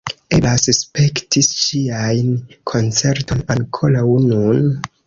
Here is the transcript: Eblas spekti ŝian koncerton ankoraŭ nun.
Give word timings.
Eblas 0.35 0.63
spekti 0.77 1.43
ŝian 1.49 2.33
koncerton 2.73 3.47
ankoraŭ 3.59 4.07
nun. 4.29 4.71